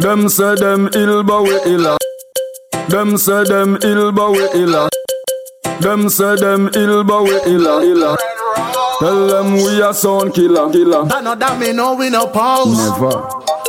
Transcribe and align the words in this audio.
Them 0.00 0.28
say 0.28 0.54
them 0.56 0.88
ill 0.94 1.22
but 1.22 1.42
we 1.42 1.54
illa. 1.72 1.96
Them 2.88 3.16
say 3.16 3.44
them 3.44 3.78
ill 3.82 4.12
but 4.12 4.30
we 4.32 4.44
illa. 4.60 4.88
Them 5.80 6.08
say 6.08 6.36
them 6.36 6.70
ill 6.74 7.04
but 7.04 7.22
we 7.22 7.36
illa 7.46 7.82
illa. 7.84 8.16
Tell 8.98 9.26
them 9.26 9.54
we 9.54 9.82
a 9.82 9.92
sound 9.94 10.34
killer 10.34 10.70
killer. 10.70 11.04
None 11.06 11.26
of 11.26 11.38
them 11.38 11.58
me 11.58 11.72
know 11.72 11.94
we 11.94 12.10
no 12.10 12.26
pause. 12.26 12.76
Never. 12.76 13.20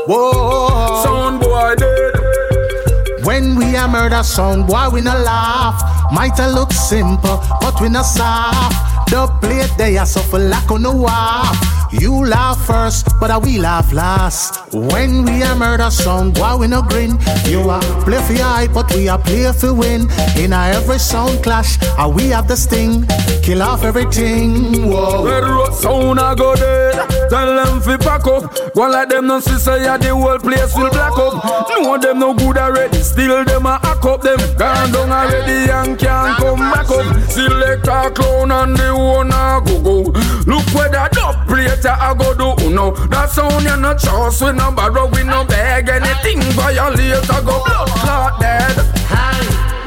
Whoa. 0.07 1.04
Sound 1.04 1.39
boy 1.39 1.76
dead. 1.76 3.26
When 3.26 3.55
we 3.55 3.74
a 3.76 3.87
murder 3.87 4.21
sound, 4.21 4.67
boy 4.67 4.90
we 4.92 5.01
no 5.01 5.17
laugh. 5.17 5.81
Might 6.12 6.37
a 6.40 6.49
look 6.51 6.71
simple, 6.74 7.42
but 7.62 7.79
we 7.81 7.90
no 7.90 8.03
soft. 8.03 9.10
The 9.10 9.28
plate 9.42 9.71
they 9.78 9.97
are 9.97 10.05
suffer 10.05 10.40
like 10.40 10.69
on 10.69 10.83
the 10.83 10.92
wharf. 10.92 11.58
You 11.94 12.26
laugh 12.26 12.53
first, 12.63 13.07
but 13.19 13.29
I 13.31 13.37
we 13.37 13.59
laugh 13.59 13.91
last. 13.93 14.73
When 14.73 15.23
we 15.25 15.41
a 15.43 15.55
murder 15.55 15.91
sound, 15.91 16.35
boy 16.35 16.57
we 16.57 16.67
no 16.67 16.81
grin. 16.81 17.17
You 17.45 17.70
a 17.70 17.80
play 18.04 18.21
for 18.21 18.34
your 18.34 18.67
but 18.70 18.94
we 18.94 19.08
a 19.08 19.17
play 19.17 19.52
for 19.52 19.73
win. 19.73 20.09
In 20.38 20.54
a 20.54 20.71
every 20.73 20.99
sound 20.99 21.44
clash, 21.44 21.77
a 21.98 22.07
we 22.09 22.30
have 22.30 22.48
the 22.48 22.55
sting. 22.55 23.05
Kill 23.44 23.62
off 23.62 23.84
everything. 23.84 24.90
Whoa. 24.90 25.26
Red 25.26 25.44
road 25.44 25.73
sound 25.73 26.20
a 26.20 26.35
go 26.35 26.55
dead. 26.55 26.95
Tell 27.30 27.55
them 27.55 27.81
fi 27.81 27.98
pack 27.98 28.26
up. 28.27 28.76
One 28.76 28.91
like 28.91 29.09
them 29.09 29.27
no 29.27 29.40
see 29.40 29.57
say 29.57 29.84
ya 29.84 29.98
the 29.98 30.16
whole 30.16 30.40
place 30.40 30.76
will 30.76 30.90
black 30.90 31.18
up. 31.18 31.43
No 31.70 31.98
them 31.98 32.20
no 32.20 32.34
good 32.34 32.57
already. 32.57 32.99
Still 32.99 33.43
them 33.43 33.66
a 33.66 33.80
hack 33.80 34.05
up 34.05 34.21
them. 34.21 34.40
Gone 34.57 34.91
down 34.91 35.12
already 35.12 35.70
and 35.71 35.99
can't 35.99 36.38
come 36.38 36.59
back 36.59 36.90
up. 36.90 37.30
Select 37.30 37.88
a 37.88 38.12
clown 38.12 38.52
and 38.52 38.77
the 38.77 38.95
one 38.95 39.32
a 39.32 39.62
go 39.66 39.82
go. 39.82 40.02
Look 40.49 40.66
where 40.73 40.90
that 40.90 41.12
dub 41.12 41.48
plate 41.48 41.84
a 41.85 42.16
go 42.16 42.34
do 42.34 42.52
no. 42.70 42.91
That 43.07 43.30
sound 43.30 43.63
you 43.63 43.77
no 43.77 43.98
trust 43.98 44.41
we 44.41 44.52
no 44.52 44.71
borrow 44.71 45.07
we 45.07 45.23
no 45.23 45.45
beg 45.45 45.89
anything 45.89 46.41
violate 46.53 47.23
a 47.23 47.41
go 47.45 47.63
blood 47.63 48.39
dead. 48.39 48.77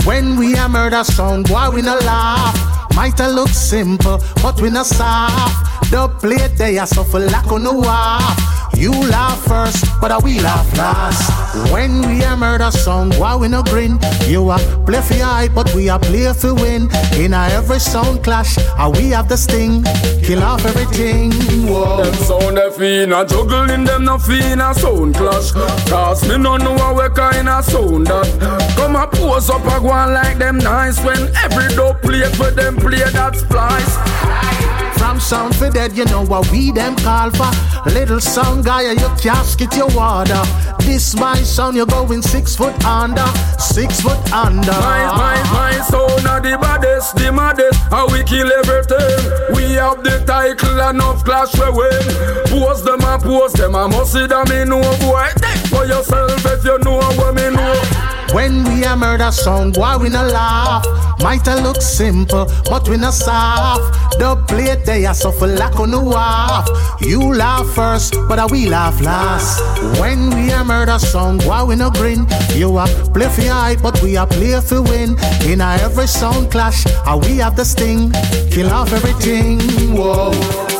When 0.06 0.36
we 0.36 0.54
a 0.54 0.68
murder 0.68 1.02
sound, 1.04 1.48
boy 1.48 1.70
we 1.70 1.82
no 1.82 1.98
laugh. 1.98 2.54
Might 2.94 3.20
a 3.20 3.28
look 3.28 3.48
simple, 3.48 4.20
but 4.42 4.60
we 4.60 4.70
no 4.70 4.82
soft. 4.82 5.75
The 5.90 6.08
plate 6.20 6.56
they 6.56 6.78
are 6.78 6.86
suffer 6.86 7.20
like 7.20 7.50
on 7.52 7.62
the 7.64 7.72
wharf. 7.72 8.42
You 8.76 8.90
laugh 8.92 9.42
first, 9.46 9.86
but 10.02 10.10
I 10.12 10.18
we 10.18 10.38
laugh 10.40 10.76
last. 10.76 11.72
When 11.72 12.02
we 12.06 12.22
a 12.22 12.36
murder 12.36 12.70
sound, 12.70 13.12
boy 13.12 13.38
we 13.38 13.48
no 13.48 13.62
grin. 13.62 13.98
You 14.26 14.50
a 14.50 14.58
play 14.84 15.00
for 15.00 15.14
eye, 15.14 15.48
but 15.54 15.72
we 15.74 15.88
a 15.88 15.98
play 15.98 16.30
for 16.34 16.54
win. 16.54 16.90
In 17.14 17.32
a 17.32 17.48
every 17.52 17.78
sound 17.78 18.22
clash, 18.22 18.58
a 18.78 18.90
we 18.90 19.10
have 19.10 19.28
the 19.30 19.36
sting. 19.36 19.82
Kill 20.22 20.42
off 20.42 20.66
everything. 20.66 21.32
Whoa. 21.66 22.04
Them 22.04 22.14
sound 22.14 22.56
they 22.58 22.70
feel 22.70 23.18
a 23.18 23.26
juggling 23.26 23.84
them 23.84 24.04
no 24.04 24.18
feel 24.18 24.60
a 24.60 24.74
sound 24.74 25.14
clash 25.14 25.52
Cause 25.88 26.28
me 26.28 26.36
no 26.36 26.56
know 26.56 26.74
what 26.74 27.14
kind 27.14 27.48
of 27.48 27.64
sound 27.64 28.06
that 28.08 28.74
Come 28.76 28.96
a 28.96 29.06
pose 29.06 29.48
up 29.50 29.64
a 29.64 29.80
go 29.80 29.88
like 29.88 30.38
them 30.38 30.58
nice 30.58 31.02
When 31.02 31.28
every 31.36 31.74
dope 31.74 32.02
plate 32.02 32.34
for 32.36 32.50
them 32.50 32.76
play 32.76 32.98
that 32.98 33.36
splice 33.36 34.65
From 34.98 35.20
sound 35.20 35.56
for 35.56 35.70
dead, 35.70 35.96
you 35.96 36.04
know 36.06 36.24
what 36.24 36.50
we 36.50 36.72
them 36.72 36.96
call 36.96 37.30
for. 37.30 37.50
Little 37.90 38.20
sound 38.20 38.64
guy, 38.64 38.92
you 38.92 39.08
casket 39.20 39.74
your 39.76 39.88
water. 39.94 40.42
This 40.80 41.14
my 41.16 41.36
sound, 41.36 41.76
you're 41.76 41.86
going 41.86 42.22
six 42.22 42.56
foot 42.56 42.84
under, 42.84 43.26
six 43.58 44.00
foot 44.00 44.32
under. 44.32 44.72
My, 44.72 45.04
my, 45.06 45.52
my 45.52 45.72
sound 45.82 46.26
are 46.26 46.40
the 46.40 46.58
baddest, 46.58 47.16
the 47.16 47.32
maddest 47.32 47.78
How 47.90 48.06
we 48.08 48.22
kill 48.24 48.50
everything 48.52 49.54
We 49.54 49.74
have 49.74 50.02
the 50.02 50.22
title 50.26 50.80
enough 50.88 51.24
clash 51.24 51.54
we 51.54 51.70
win 51.70 52.06
Pose 52.46 52.82
them 52.84 53.02
and 53.02 53.22
pose 53.22 53.52
them 53.52 53.74
I 53.74 53.86
must 53.86 54.12
see 54.12 54.26
them 54.26 54.44
me 54.48 54.64
know 54.64 54.82
boy 55.00 55.28
Think 55.36 55.68
for 55.68 55.84
yourself 55.84 56.44
if 56.44 56.64
you 56.64 56.78
know 56.78 56.96
what 56.96 57.34
me 57.34 57.50
know 57.50 58.15
When 58.32 58.64
we 58.64 58.84
a 58.84 58.96
murder 58.96 59.30
sound, 59.30 59.74
boy, 59.74 59.98
we 59.98 60.08
no 60.08 60.24
laugh. 60.26 60.84
Might 61.20 61.46
a 61.46 61.56
look 61.60 61.80
simple, 61.80 62.46
but 62.68 62.88
we 62.88 62.96
no 62.96 63.10
soft. 63.10 64.18
The 64.18 64.36
plate 64.48 64.84
they 64.84 65.06
are 65.06 65.14
suffer 65.14 65.46
like 65.46 65.78
on 65.78 65.90
the 65.90 66.00
wharf. 66.00 66.68
You 67.00 67.34
laugh 67.34 67.66
first, 67.74 68.14
but 68.28 68.38
I 68.38 68.46
we 68.46 68.68
laugh 68.68 69.00
last. 69.00 69.60
When 70.00 70.30
we 70.30 70.50
a 70.50 70.64
murder 70.64 70.98
sound, 70.98 71.44
boy, 71.44 71.64
we 71.64 71.76
no 71.76 71.90
grin. 71.90 72.26
You 72.54 72.78
a 72.78 72.86
play 73.14 73.28
for 73.28 73.42
eye, 73.50 73.76
but 73.82 74.02
we 74.02 74.16
a 74.16 74.26
play 74.26 74.60
for 74.60 74.82
win. 74.82 75.16
In 75.44 75.60
a 75.60 75.78
every 75.80 76.06
sound 76.06 76.50
clash, 76.50 76.84
a 77.06 77.16
we 77.16 77.38
have 77.38 77.56
the 77.56 77.64
sting. 77.64 78.12
Kill 78.50 78.70
off 78.70 78.92
everything. 78.92 79.60
Whoa. 79.96 80.32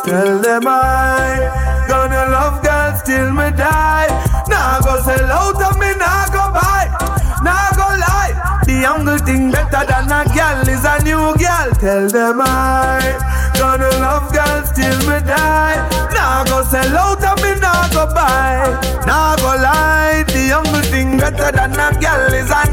Tell 0.04 0.38
them 0.38 0.64
I 0.66 1.84
gonna 1.88 2.30
love 2.30 2.62
girls 2.62 3.02
till 3.02 3.32
me 3.32 3.50
die. 3.56 4.06
Nah 4.48 4.80
go 4.80 5.00
sell 5.02 5.30
out 5.32 5.55
Younger 8.86 9.18
thing 9.18 9.50
better 9.50 9.84
than 9.84 10.12
a 10.12 10.22
girl 10.32 10.68
is 10.68 10.84
a 10.84 11.02
new 11.02 11.34
girl. 11.42 11.70
Tell 11.82 12.06
them 12.08 12.40
I 12.40 13.18
gonna 13.58 13.90
love 13.98 14.32
girls 14.32 14.70
till 14.78 14.98
me 15.08 15.18
die. 15.26 15.74
Nah 16.14 16.44
go 16.44 16.62
sell 16.62 16.96
out 16.96 17.24
of 17.24 17.42
me, 17.42 17.58
nah 17.58 17.88
go 17.88 18.06
buy, 18.14 18.78
nah 19.04 19.34
go 19.42 19.60
lie. 19.60 20.22
The 20.28 20.46
younger 20.54 20.82
thing 20.82 21.18
better 21.18 21.50
than 21.50 21.72
a 21.72 22.00
girl 22.00 22.32
is 22.32 22.48
a. 22.48 22.65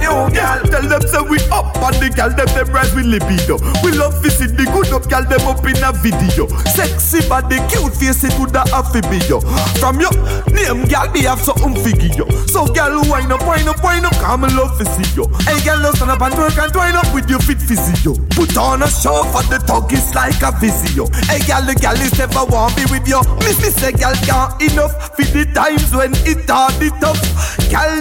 Tell 0.74 0.90
them 0.90 1.06
say 1.06 1.22
we 1.30 1.38
up 1.54 1.78
on 1.86 1.94
the 2.02 2.10
girl, 2.10 2.34
them 2.34 2.50
them 2.58 2.66
rise 2.74 2.90
with 2.98 3.06
libido. 3.06 3.62
We 3.86 3.94
love 3.94 4.18
visit 4.26 4.58
the 4.58 4.66
good 4.74 4.90
up 4.90 5.06
girl, 5.06 5.22
them 5.22 5.46
up 5.46 5.62
in 5.70 5.78
a 5.86 5.94
video. 5.94 6.50
Sexy 6.66 7.22
body, 7.30 7.62
cute 7.70 7.94
face, 7.94 8.26
it 8.26 8.34
would 8.42 8.58
have 8.58 8.90
to 8.90 9.06
be 9.06 9.22
yo. 9.30 9.38
From 9.78 10.02
your 10.02 10.10
name, 10.50 10.90
girl, 10.90 11.06
they 11.14 11.30
have 11.30 11.46
something 11.46 11.78
figure 11.78 12.10
yo. 12.18 12.26
So 12.50 12.66
girl, 12.66 13.06
wind 13.06 13.30
up, 13.30 13.46
wind 13.46 13.70
up, 13.70 13.86
wind 13.86 14.10
up, 14.10 14.18
come 14.18 14.50
love 14.58 14.74
to 14.82 14.86
see 14.98 15.06
yo. 15.14 15.30
Hey 15.46 15.62
no 15.78 15.94
stand 15.94 16.10
up 16.10 16.26
and 16.26 16.34
twerk 16.34 16.58
and 16.58 16.74
twine 16.74 16.98
up 16.98 17.06
with 17.14 17.30
your 17.30 17.38
fit 17.46 17.62
physio. 17.62 18.18
Put 18.34 18.58
on 18.58 18.82
a 18.82 18.90
show 18.90 19.22
for 19.30 19.46
the 19.54 19.62
talk 19.70 19.94
is 19.94 20.10
like 20.18 20.42
a 20.42 20.50
physio. 20.58 21.06
Hey 21.30 21.38
girl, 21.46 21.62
the 21.62 21.78
girl 21.78 22.02
is 22.02 22.18
never 22.18 22.50
want 22.50 22.74
be 22.74 22.82
with. 22.90 23.06
Miss 23.46 23.62
me 23.62 23.70
say 23.70 23.92
girl 23.94 24.18
can't 24.26 24.58
enough 24.58 25.14
for 25.14 25.22
the 25.22 25.46
times 25.54 25.94
when 25.94 26.18
it 26.26 26.50
hard 26.50 26.82
it 26.82 26.98
tough. 26.98 27.22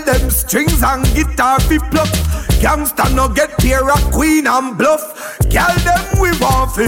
Them 0.05 0.31
strings 0.31 0.83
and 0.83 1.05
guitar 1.15 1.59
be 1.69 1.79
pluck. 1.79 2.09
Gangsta 2.61 3.15
no 3.15 3.29
get 3.29 3.57
pair 3.59 3.89
a 3.89 3.97
queen 4.11 4.47
and 4.47 4.77
bluff. 4.77 5.39
Girl 5.51 5.75
them 5.87 6.05
we 6.21 6.31
want 6.41 6.73
fi. 6.75 6.87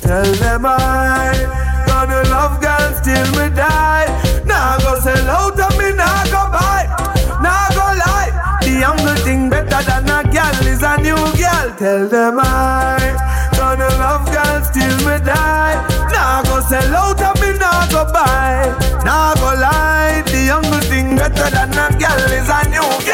Tell 0.00 0.32
them 0.42 0.64
I 0.64 1.84
gonna 1.86 2.22
love 2.30 2.60
girls 2.60 3.00
till 3.02 3.30
me 3.36 3.54
die. 3.54 4.06
Nah 4.46 4.78
go 4.78 4.98
sell 5.00 5.28
out 5.28 5.60
of 5.60 5.78
me, 5.78 5.92
nah 5.92 6.24
go 6.32 6.48
buy, 6.50 6.86
nah 7.44 7.68
go 7.76 7.86
lie. 8.02 8.32
The 8.62 8.84
only 8.88 9.20
thing 9.20 9.50
better 9.50 9.82
than 9.84 10.08
a 10.08 10.24
girl 10.32 10.66
is 10.66 10.82
a 10.82 10.96
new 11.02 11.20
girl. 11.36 11.68
Tell 11.76 12.08
them 12.08 12.40
I 12.40 13.14
gonna 13.56 13.88
love 14.00 14.24
girls 14.32 14.70
till 14.70 14.96
me 15.06 15.18
die. 15.24 15.76
Nah 16.12 16.42
go 16.44 16.60
sell 16.60 16.96
out 16.96 17.20
of 17.20 17.40
me, 17.42 17.58
nah 17.58 17.86
go 17.90 18.10
buy, 18.10 18.74
nah 19.04 19.34
go 19.34 19.60
lie. 19.60 20.27
Better 21.34 21.50
than 21.50 21.72
a 21.72 21.98
girl 21.98 22.32
is 22.32 22.48
a 22.48 22.68
new. 22.70 23.07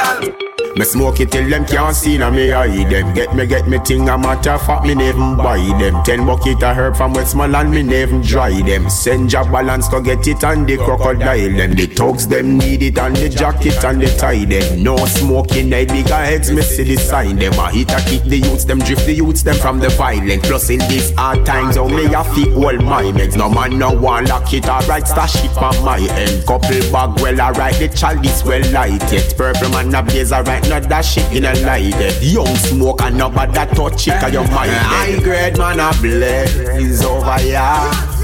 Me 0.77 0.85
smoke 0.85 1.21
it 1.21 1.31
till 1.31 1.49
them 1.49 1.65
can't 1.65 1.95
see 1.95 2.19
na 2.19 2.31
me 2.31 2.53
eye 2.53 2.89
them. 2.91 3.15
Get 3.15 3.33
me, 3.35 3.47
get 3.47 3.69
me 3.69 3.79
thing 3.79 4.09
a 4.09 4.19
matter 4.19 4.59
fact, 4.59 4.85
me 4.85 4.97
never 4.97 5.37
buy 5.37 5.59
them. 5.79 6.03
Ten 6.03 6.27
bucket 6.27 6.63
of 6.65 6.77
herb 6.77 6.97
from 6.97 7.13
Westmoreland, 7.13 7.71
me 7.71 7.85
never 7.85 8.21
dry 8.21 8.61
them. 8.63 8.91
Send 8.91 9.31
job 9.31 9.53
balance 9.53 9.87
to 9.89 10.01
get 10.03 10.27
it 10.27 10.43
and 10.43 10.67
the 10.67 10.77
crocodile 10.77 11.57
them. 11.57 11.75
The 11.75 11.87
thugs 11.87 12.27
them 12.27 12.59
need 12.59 12.83
it 12.83 12.99
and 12.99 13.15
the 13.15 13.29
jacket 13.29 13.85
and 13.85 14.03
the 14.03 14.07
tie 14.19 14.45
them. 14.45 14.83
No 14.83 14.97
smoking, 14.97 15.71
they 15.71 15.87
bigger 15.87 16.15
heads, 16.15 16.51
me 16.51 16.63
see 16.63 16.83
the 16.83 16.97
sign 16.97 17.37
them. 17.37 17.53
I 17.55 17.71
hit 17.71 17.93
a 17.93 18.01
kick 18.11 18.25
the 18.25 18.39
youths, 18.39 18.65
them 18.65 18.81
drift 18.81 19.07
the 19.07 19.15
youths 19.15 19.45
them 19.45 19.55
from 19.57 19.79
the 19.79 19.91
violent. 19.91 20.43
Plus 20.43 20.71
in 20.71 20.81
these 20.89 21.15
hard 21.15 21.47
times, 21.47 21.77
oh 21.77 21.89
me 21.89 22.07
a 22.13 22.25
fit 22.25 22.53
all 22.53 22.77
my 22.79 23.05
meds. 23.05 23.37
No 23.37 23.49
man 23.49 23.79
no 23.79 23.93
one 23.93 24.25
lock 24.25 24.53
it, 24.53 24.69
alright, 24.69 25.07
stash 25.07 25.45
it 25.45 25.57
on 25.57 25.85
my 25.85 26.01
end. 26.01 26.45
Couple 26.49 26.81
bag 26.91 27.21
well, 27.21 27.41
alright, 27.41 27.75
the 27.75 27.85
is 28.25 28.43
well 28.43 28.73
light 28.73 29.13
yet. 29.13 29.37
Purple 29.37 29.69
man 29.69 29.95
a 29.95 30.03
blaze, 30.03 30.33
alright, 30.33 30.64
not 30.69 30.89
that 30.89 31.05
shit 31.05 31.31
in 31.33 31.45
a 31.45 31.55
light 31.61 31.85
yet. 31.85 32.23
Young 32.23 32.55
smoke 32.57 33.03
and 33.03 33.19
nobody 33.19 33.53
that 33.53 33.75
touch 33.77 34.09
it, 34.09 34.21
cause 34.21 34.33
your 34.33 34.47
mind. 34.49 34.71
I 34.73 35.19
grade 35.23 35.59
man 35.59 35.81
a 35.81 35.93
blaze 36.01 37.05
over 37.05 37.39
here. 37.39 38.15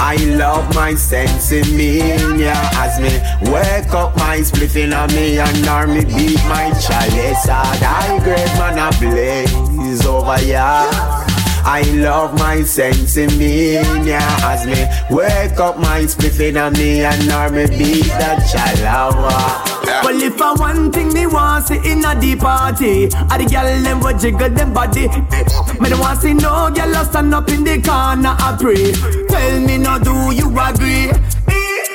I 0.00 0.16
love 0.36 0.72
my 0.76 0.94
sense 0.94 1.50
in 1.50 1.76
me, 1.76 1.98
yeah. 2.40 2.70
As 2.74 3.00
me 3.00 3.10
wake 3.50 3.92
up, 3.92 4.16
my 4.16 4.38
spliffing 4.38 4.96
on 4.96 5.12
me 5.14 5.38
and 5.38 5.66
army 5.66 6.04
beat 6.04 6.38
my 6.44 6.70
chalice. 6.78 7.48
I 7.48 8.20
grade 8.22 8.46
man 8.58 8.78
a 8.78 8.90
blaze 9.00 10.06
over 10.06 10.38
here. 10.38 11.17
I 11.64 11.82
love 11.94 12.34
my 12.38 12.62
sense 12.62 13.16
in 13.16 13.36
me, 13.38 13.74
yeah. 13.74 14.38
As 14.42 14.66
me 14.66 14.86
wake 15.14 15.58
up, 15.58 15.78
my 15.78 16.02
spliffing 16.02 16.56
on 16.62 16.72
me 16.74 17.04
and 17.04 17.30
army 17.30 17.66
beat 17.66 18.06
that 18.18 18.38
chalawa. 18.50 19.78
Well, 20.04 20.22
if 20.22 20.40
I 20.40 20.52
one 20.54 20.92
thing 20.92 21.12
me 21.12 21.26
want 21.26 21.66
see 21.66 21.76
in 21.84 22.04
a 22.04 22.18
deep 22.18 22.40
party, 22.40 23.04
a 23.04 23.08
the 23.08 23.46
gyal 23.48 23.82
them 23.82 24.00
will 24.00 24.16
jiggle 24.18 24.50
them 24.50 24.72
body. 24.72 25.08
Me 25.08 25.88
don't 25.88 26.00
want 26.00 26.20
see 26.20 26.34
no 26.34 26.70
gyal 26.72 27.04
stand 27.04 27.34
up 27.34 27.48
in 27.48 27.64
the 27.64 27.80
corner 27.82 28.34
I 28.38 28.56
pray. 28.58 28.92
Tell 29.28 29.60
me 29.60 29.78
now, 29.78 29.98
do 29.98 30.34
you 30.34 30.48
agree? 30.58 31.10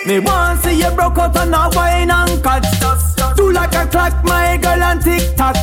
Me 0.05 0.19
want 0.19 0.61
see 0.61 0.79
you 0.79 0.91
broke 0.91 1.17
out 1.17 1.35
and 1.37 1.55
a 1.55 1.69
wine 1.73 2.11
and 2.11 2.43
catch. 2.43 3.12
Do 3.35 3.53
clock, 3.91 4.23
my 4.23 4.57
girl, 4.57 4.99
tick 5.01 5.35
tock. 5.35 5.55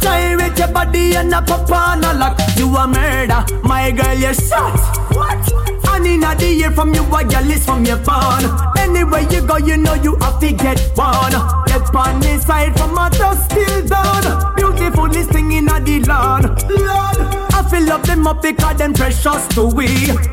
Gyrate 0.00 0.58
your 0.58 0.68
body 0.68 1.16
and 1.16 1.32
a 1.32 1.42
pop 1.42 1.70
on 1.70 2.04
a 2.04 2.14
lock. 2.14 2.38
You 2.56 2.74
a 2.76 2.86
murder, 2.86 3.44
my 3.62 3.90
girl, 3.90 4.14
you 4.14 4.34
shot. 4.34 4.78
What? 5.14 5.66
And 5.88 6.06
in 6.06 6.20
the 6.20 6.54
year 6.54 6.70
from 6.70 6.94
you, 6.94 7.02
a 7.02 7.24
girl 7.24 7.50
is 7.50 7.64
from 7.64 7.84
your 7.84 7.98
phone. 7.98 8.44
Anywhere 8.78 9.22
you 9.30 9.40
go, 9.46 9.56
you 9.56 9.76
know 9.76 9.94
you 9.94 10.16
have 10.16 10.40
to 10.40 10.52
get 10.52 10.78
one. 10.94 11.32
Get 11.66 11.94
on 11.94 12.20
the 12.20 12.38
side 12.44 12.76
from 12.76 12.98
a 12.98 13.08
dust 13.10 13.50
till 13.50 13.86
down. 13.86 14.54
Beautiful 14.56 15.08
listing 15.08 15.52
in 15.52 15.66
the 15.66 16.04
lawn. 16.06 16.42
Lord. 16.68 17.16
I 17.54 17.66
fill 17.70 17.90
up 17.90 18.02
them 18.02 18.26
up 18.26 18.42
because 18.42 18.76
them 18.76 18.92
precious 18.92 19.48
to 19.48 19.64
we. 19.64 19.88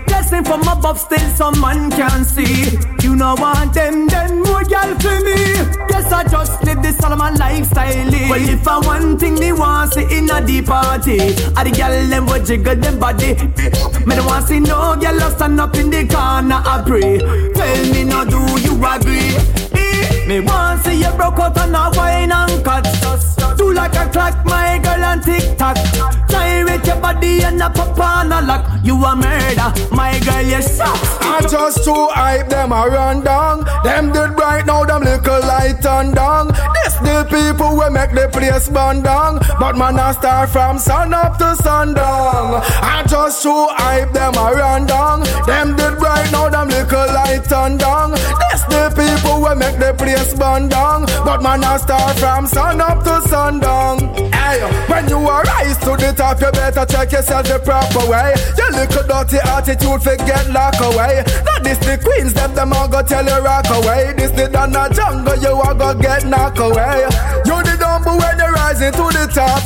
Blessing 0.08 0.44
from 0.44 0.62
above, 0.68 1.00
still 1.00 1.30
some 1.36 1.60
man 1.62 1.90
can 1.92 2.26
see. 2.26 2.78
You 3.02 3.16
know 3.16 3.36
want 3.38 3.74
them, 3.74 4.08
then 4.08 4.44
more 4.54 4.64
girl 4.64 4.94
for 5.00 5.18
me. 5.26 5.38
Guess 5.90 6.12
I 6.12 6.24
just 6.30 6.64
live 6.64 6.82
this 6.82 7.04
all 7.04 7.16
my 7.16 7.32
lifestyle. 7.32 8.12
Well, 8.30 8.50
if 8.50 8.68
I 8.68 8.78
one 8.80 9.18
thing 9.18 9.36
me 9.36 9.52
want 9.52 9.94
see 9.94 10.06
in 10.16 10.30
a 10.30 10.46
deep 10.46 10.68
party, 10.68 11.20
I 11.58 11.64
the 11.64 11.72
girl 11.72 12.08
them 12.08 12.26
would 12.28 12.46
jiggle 12.46 12.76
them 12.76 13.00
body. 13.00 13.34
Me 14.06 14.16
don't 14.16 14.26
want 14.26 14.48
see 14.48 14.60
no 14.60 14.96
girl 14.96 15.20
stand 15.32 15.60
up 15.60 15.76
in 15.76 15.90
the 15.90 16.08
corner 16.08 16.62
I 16.64 16.84
pray. 16.86 17.18
Tell 17.58 17.94
me 17.94 18.04
now, 18.04 18.24
do 18.26 18.42
you 18.62 18.74
agree? 18.86 19.63
Me 20.28 20.40
want 20.40 20.82
see 20.84 21.00
you 21.00 21.12
broke 21.18 21.40
out 21.40 21.58
on 21.58 21.76
a 21.76 21.92
wine 21.98 22.32
and 22.32 22.64
cut. 22.64 22.88
Do 23.58 23.74
like 23.74 23.96
a 23.96 24.10
clock, 24.10 24.46
my 24.46 24.80
girl, 24.80 25.04
and 25.04 25.22
tick 25.22 25.58
tock. 25.58 25.78
Gyrate 26.30 26.86
your 26.88 26.96
body 27.02 27.44
and 27.44 27.62
a 27.62 27.70
pop 27.70 28.00
on 28.00 28.32
a 28.32 28.42
lock. 28.42 28.66
You 28.84 28.96
a 29.04 29.16
murder, 29.16 29.74
my 29.92 30.20
girl, 30.20 30.42
you 30.42 30.62
shot. 30.62 30.98
I 31.22 31.46
just 31.50 31.84
too 31.84 32.08
hype, 32.12 32.50
them 32.50 32.72
a 32.72 32.88
run 32.88 33.24
down. 33.24 33.66
Them 33.84 34.14
did 34.14 34.32
right 34.40 34.66
now, 34.66 34.86
them 34.86 35.04
little 35.04 35.42
light 35.42 35.82
turn 35.82 36.14
down. 36.14 36.48
This 36.48 36.96
the 37.04 37.28
people 37.30 37.76
will 37.76 37.92
make 37.92 38.12
the 38.12 38.30
place 38.32 38.70
burn 38.70 39.02
down. 39.02 39.40
But 39.60 39.76
man, 39.78 40.00
I 40.00 40.14
start 40.14 40.50
from 40.50 40.80
sun 40.80 41.14
up 41.14 41.38
to 41.40 41.56
sundown. 41.58 42.62
I 42.82 43.04
just 43.08 43.44
too 43.44 43.68
hype, 43.72 44.14
them 44.14 44.36
a 44.36 44.52
run 44.54 44.86
down. 44.86 45.24
Them 45.46 45.76
did 45.76 46.02
right 46.02 46.32
now, 46.32 46.50
them 46.50 46.70
little 46.70 47.08
light 47.14 47.44
turn 47.50 47.78
down. 47.78 48.12
This 48.12 48.53
the 48.74 48.90
people 48.98 49.42
will 49.42 49.56
make 49.56 49.78
the 49.78 49.94
place 49.94 50.34
burn 50.34 50.68
down. 50.68 51.06
But 51.24 51.42
man, 51.42 51.64
I 51.64 51.78
start 51.78 52.18
from 52.18 52.48
sun 52.48 52.82
up 52.82 53.04
to 53.06 53.22
sundown. 53.30 54.00
Hey, 54.34 54.60
when 54.90 55.08
you 55.08 55.20
arise 55.22 55.78
to 55.86 55.94
the 55.94 56.14
top, 56.18 56.42
you 56.42 56.52
better 56.52 56.86
check 56.86 57.12
yourself 57.12 57.46
the 57.46 57.60
proper 57.60 58.04
way. 58.10 58.34
Your 58.58 58.72
little 58.74 59.06
dirty 59.06 59.40
attitude, 59.46 60.02
forget 60.02 60.50
lock 60.50 60.80
away. 60.82 61.24
Now 61.46 61.60
this 61.62 61.78
the 61.86 62.02
queens, 62.02 62.34
them 62.34 62.54
them 62.56 62.74
all 62.74 62.88
go 62.88 63.02
tell 63.04 63.26
you 63.26 63.40
rock 63.46 63.70
away. 63.70 64.14
This 64.18 64.32
the 64.32 64.50
Donna 64.50 64.90
jungle, 64.90 65.38
you 65.38 65.54
all 65.54 65.76
go 65.76 65.94
get 65.94 66.26
knock 66.26 66.58
away. 66.58 67.06
You 67.46 67.58
the 67.62 67.78
dumb 67.80 68.06
when 68.18 68.38
you're 68.40 68.54
rising 68.54 68.92
to 68.92 69.06
the 69.14 69.30
top. 69.30 69.62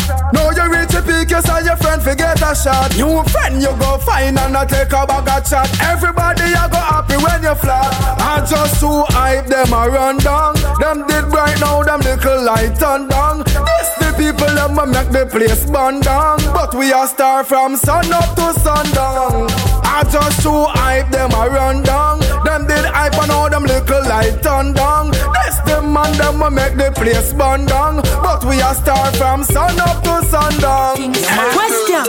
You 1.37 1.43
you 1.43 1.49
saw 1.49 1.59
your 1.59 1.75
friend 1.75 2.01
forget 2.01 2.41
a 2.41 2.55
shot. 2.55 2.95
New 2.95 3.23
friend 3.25 3.61
you 3.61 3.69
go 3.77 3.99
find 3.99 4.39
and 4.39 4.57
I 4.57 4.65
take 4.65 4.87
a 4.87 5.05
bag 5.05 5.29
of 5.29 5.47
chat. 5.47 5.69
Everybody 5.81 6.49
you 6.49 6.65
go 6.71 6.81
happy 6.81 7.15
when 7.17 7.43
you 7.43 7.53
flat. 7.53 7.93
I 8.19 8.43
just 8.43 8.79
too 8.79 9.03
hype, 9.09 9.45
them 9.45 9.71
a 9.71 9.87
run 9.87 10.17
down. 10.17 10.55
Them 10.79 11.05
did 11.05 11.29
bright 11.29 11.59
now, 11.59 11.83
them 11.83 11.99
little 11.99 12.43
light 12.43 12.79
turn 12.79 13.07
down. 13.07 13.43
This 13.45 13.89
the 13.99 14.15
people 14.17 14.47
them 14.47 14.89
make 14.89 15.11
the 15.11 15.27
place 15.29 15.63
burn 15.69 15.99
down. 15.99 16.39
But 16.53 16.73
we 16.73 16.91
are 16.91 17.05
star 17.05 17.43
from 17.43 17.75
sun 17.75 18.11
up 18.11 18.35
to 18.35 18.59
sundown. 18.59 19.66
I 19.97 20.03
just 20.03 20.43
too 20.43 20.65
hype, 20.77 21.09
them 21.09 21.31
a 21.31 21.49
run 21.49 21.81
down. 21.81 22.19
Them 22.45 22.67
did 22.67 22.85
hype 22.85 23.17
and 23.17 23.31
all 23.31 23.49
them 23.49 23.63
little 23.63 24.03
light 24.05 24.43
turn 24.43 24.73
down. 24.73 25.09
This 25.09 25.57
the 25.65 25.81
man 25.81 26.15
them 26.19 26.39
a 26.39 26.51
make 26.51 26.75
the 26.77 26.91
place 26.93 27.33
burn 27.33 27.65
down. 27.65 28.03
But 28.21 28.45
we 28.45 28.61
are 28.61 28.75
star 28.75 29.11
from 29.13 29.43
sun 29.43 29.79
up 29.79 30.03
to 30.03 30.23
sundown. 30.29 31.13
Question. 31.57 32.05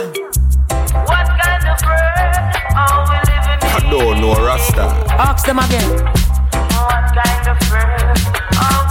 What 1.01 1.33
kind 1.41 1.65
of 1.65 1.81
world 1.81 2.53
are 2.77 3.09
we 3.09 3.17
living 3.25 3.57
in? 3.57 3.73
I 3.73 3.79
don't 3.89 4.21
know 4.21 4.37
Rasta. 4.37 4.85
Ask 5.17 5.47
them 5.47 5.57
again. 5.57 5.89
What 6.77 7.09
kind 7.17 7.47
of 7.49 7.57
world 7.73 8.21
are 8.53 8.85
we 8.85 8.85
living 8.85 8.88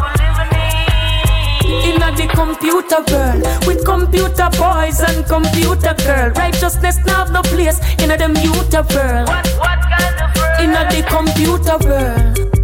in? 1.84 1.98
The 2.18 2.26
computer 2.26 3.00
world, 3.12 3.66
with 3.66 3.84
computer 3.84 4.50
boys 4.58 4.98
and 4.98 5.24
computer 5.24 5.94
girl, 6.04 6.30
righteousness 6.30 6.98
now 7.06 7.24
have 7.24 7.32
no 7.32 7.42
place 7.42 7.78
in 8.02 8.08
the 8.08 8.16
muter 8.16 8.82
world. 8.92 9.28
What, 9.28 9.46
what 9.56 9.78
kind 9.86 10.20
of 10.20 10.34
world? 10.34 10.60
In 10.60 10.70
the 10.72 11.06
computer 11.08 11.78
world. 11.86 12.57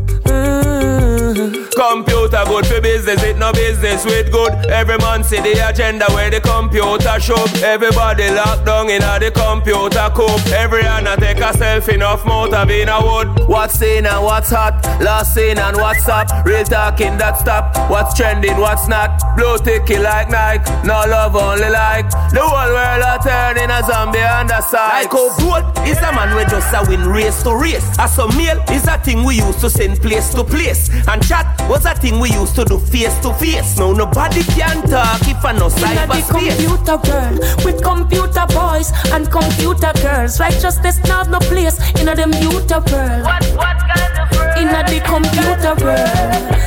Business, 2.82 3.22
it 3.22 3.38
no 3.38 3.50
business 3.52 4.04
with 4.04 4.30
good. 4.30 4.52
Every 4.66 4.98
man 4.98 5.24
see 5.24 5.40
the 5.40 5.52
agenda 5.68 6.06
where 6.12 6.28
the 6.30 6.40
computer 6.40 7.18
show. 7.18 7.42
Everybody 7.64 8.30
locked 8.30 8.66
down 8.66 8.90
in 8.90 9.02
a 9.02 9.18
the 9.18 9.30
computer 9.30 10.10
coop. 10.14 10.38
Every 10.52 10.82
hand 10.82 11.08
I 11.08 11.16
take 11.16 11.38
a 11.38 11.52
selfie, 11.56 11.94
enough 11.94 12.26
motor 12.26 12.66
being 12.66 12.88
a 12.88 13.00
wood. 13.00 13.48
What's 13.48 13.80
in 13.80 14.04
and 14.04 14.22
what's 14.22 14.50
hot, 14.50 14.84
last 15.00 15.34
seen 15.34 15.58
and 15.58 15.76
what's 15.76 16.06
up. 16.08 16.28
Real 16.44 16.64
talking 16.64 17.16
that 17.18 17.38
stop. 17.38 17.90
What's 17.90 18.14
trending, 18.14 18.58
what's 18.58 18.86
not. 18.86 19.18
Blue 19.36 19.56
ticky 19.58 19.98
like 19.98 20.28
Nike, 20.28 20.70
no 20.84 21.04
love 21.08 21.36
only 21.36 21.70
like. 21.70 22.10
The 22.32 22.40
whole 22.42 22.74
world 22.74 23.02
a 23.02 23.18
turning 23.22 23.70
a 23.70 23.82
zombie 23.82 24.20
on 24.20 24.46
the 24.46 24.60
side. 24.60 25.04
Like 25.04 25.14
oh, 25.14 25.30
how 25.38 25.62
boat 25.62 25.88
is 25.88 25.98
a 25.98 26.12
man 26.12 26.36
we 26.36 26.44
just 26.50 26.74
a 26.74 26.84
win 26.88 27.08
race 27.08 27.42
to 27.44 27.56
race. 27.56 27.86
As 27.98 28.18
a 28.18 28.28
meal 28.36 28.62
is 28.70 28.86
a 28.88 28.98
thing 28.98 29.24
we 29.24 29.36
used 29.36 29.60
to 29.60 29.70
send 29.70 30.00
place 30.00 30.34
to 30.34 30.44
place. 30.44 30.90
And 31.08 31.24
chat 31.26 31.46
was 31.68 31.86
a 31.86 31.94
thing 31.94 32.20
we 32.20 32.30
used 32.30 32.54
to 32.56 32.63
do 32.64 32.78
face 32.78 33.16
to 33.20 33.32
face. 33.34 33.78
Now 33.78 33.92
nobody 33.92 34.42
can 34.44 34.82
talk 34.88 35.20
if 35.22 35.44
I 35.44 35.52
no 35.52 35.66
In 35.66 35.74
the 35.74 35.80
cyberspace. 35.80 36.28
computer 36.30 36.96
world, 37.08 37.64
with 37.64 37.82
computer 37.82 38.46
boys 38.48 38.92
and 39.12 39.30
computer 39.30 39.92
girls, 40.02 40.40
righteousness 40.40 40.98
now 41.04 41.18
have 41.18 41.30
no 41.30 41.38
place 41.40 41.78
in 42.00 42.08
a 42.08 42.14
the 42.14 42.24
computer 42.24 42.80
world. 42.90 43.22
What, 43.24 43.44
what 43.56 43.78
kind 43.90 44.18
of 44.18 44.30
world? 44.32 44.58
In 44.58 44.68
a 44.68 44.82
the 44.88 45.00
computer 45.04 45.74
world. 45.84 46.60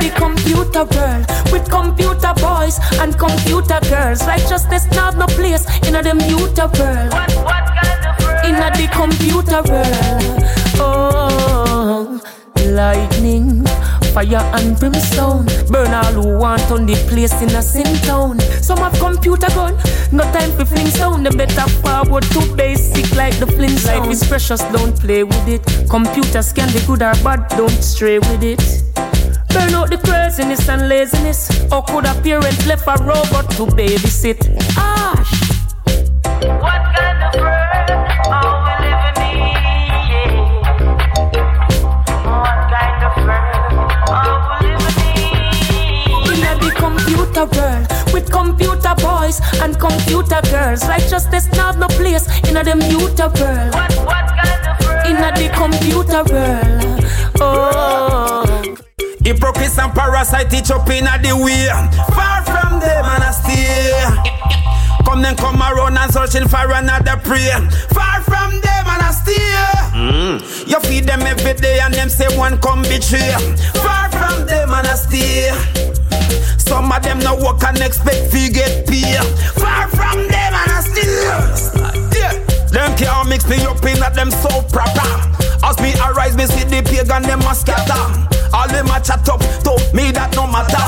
The 0.00 0.10
computer 0.16 0.84
world 0.84 1.26
with 1.52 1.68
computer 1.70 2.32
boys 2.36 2.78
and 3.00 3.16
computer 3.18 3.80
girls. 3.88 4.26
Righteousness 4.26 4.86
now 4.92 5.06
have 5.06 5.16
no 5.16 5.26
place 5.26 5.64
in 5.86 5.96
a 5.96 6.02
the 6.02 6.10
computer 6.10 6.68
world. 6.78 7.12
What, 7.12 7.32
what 7.44 7.64
kind 7.74 8.06
of 8.06 8.14
world? 8.24 8.44
In 8.44 8.54
a 8.56 8.70
the 8.76 8.88
computer 8.92 9.62
world. 9.70 10.35
Fire 14.16 14.50
and 14.56 14.78
brimstone. 14.78 15.44
Burn 15.68 15.92
all 15.92 16.14
who 16.16 16.38
want 16.38 16.70
on 16.70 16.86
the 16.86 16.96
place 17.10 17.36
in 17.42 17.50
a 17.50 17.60
sin 17.60 17.84
town. 18.08 18.40
Some 18.62 18.78
have 18.78 18.98
computer 18.98 19.48
gun, 19.48 19.76
no 20.10 20.22
time 20.32 20.52
for 20.52 20.64
fling 20.64 20.86
sound. 20.86 21.26
They 21.26 21.36
better 21.36 21.68
forward 21.82 22.24
to 22.32 22.40
basic 22.56 23.14
like 23.14 23.38
the 23.38 23.44
Flintstones. 23.44 23.84
Life 23.86 24.10
is 24.10 24.26
precious, 24.26 24.62
don't 24.72 24.98
play 24.98 25.22
with 25.22 25.46
it. 25.46 25.62
Computers 25.90 26.50
can 26.54 26.72
be 26.72 26.80
good 26.86 27.02
or 27.02 27.12
bad, 27.22 27.46
don't 27.58 27.82
stray 27.92 28.18
with 28.18 28.42
it. 28.42 28.64
Burn 29.52 29.74
out 29.74 29.90
the 29.90 29.98
craziness 29.98 30.66
and 30.66 30.88
laziness. 30.88 31.50
Or 31.70 31.82
could 31.82 32.06
a 32.06 32.14
parent 32.22 32.66
left 32.66 32.86
a 32.88 32.96
robot 33.04 33.50
to 33.58 33.66
babysit? 33.76 34.40
Ash. 34.78 35.45
The 53.16 53.28
muter 53.28 53.40
world. 53.40 53.74
What, 53.74 53.92
what 54.06 54.26
kind 54.36 54.66
of 54.66 54.86
world? 54.86 55.06
In 55.06 55.16
the 55.16 55.48
computer 55.54 56.22
world, 56.32 57.04
oh. 57.40 58.76
Hypocrites 59.24 59.78
and 59.78 59.92
parasite 59.92 60.52
each 60.54 60.70
up 60.70 60.88
in 60.88 61.04
the 61.04 61.34
way. 61.34 61.66
Far 62.14 62.44
from 62.44 62.78
them 62.78 63.04
and 63.04 63.24
I 63.24 63.30
stay. 63.32 65.04
Come 65.04 65.22
then 65.22 65.36
come 65.36 65.60
around 65.60 65.98
and 65.98 66.12
searching 66.12 66.46
for 66.46 66.70
another 66.70 67.16
prey. 67.24 67.50
Far 67.90 68.22
from 68.22 68.52
them 68.60 68.86
and 68.86 69.02
I 69.02 69.10
stay. 69.10 69.32
Mm. 69.98 70.68
You 70.68 70.80
feed 70.80 71.04
them 71.04 71.22
every 71.22 71.54
day 71.54 71.80
and 71.80 71.92
them 71.92 72.08
say 72.08 72.28
one 72.38 72.58
come 72.60 72.82
betray. 72.82 73.34
Far 73.82 74.10
from 74.10 74.46
them 74.46 74.70
and 74.70 74.86
I 74.86 74.94
stay. 74.94 75.50
Some 76.58 76.92
of 76.92 77.02
them 77.02 77.18
no 77.18 77.34
work 77.34 77.64
and 77.64 77.78
expect 77.78 78.30
to 78.30 78.50
get 78.52 78.86
pay. 78.86 79.16
Far 79.58 79.88
from 79.88 80.18
them 80.28 80.54
and 80.54 80.70
I 80.70 80.80
still. 80.82 81.95
Them 82.76 82.94
can't 82.98 83.26
mix 83.26 83.48
me 83.48 83.56
up 83.64 83.80
in 83.88 83.96
that 84.04 84.12
them 84.12 84.30
so 84.30 84.52
proper. 84.68 85.08
As 85.64 85.80
me 85.80 85.96
arise, 85.96 86.36
me 86.36 86.44
see 86.44 86.68
the 86.68 86.84
pagan 86.84 87.24
them 87.24 87.40
a 87.40 87.54
scatter. 87.56 88.04
All 88.52 88.68
them 88.68 88.92
a 88.92 89.00
chat 89.00 89.24
up 89.32 89.40
to 89.64 89.72
me 89.96 90.12
that 90.12 90.36
no 90.36 90.44
matter. 90.44 90.84